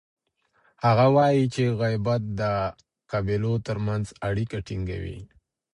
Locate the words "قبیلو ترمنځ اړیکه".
3.11-4.57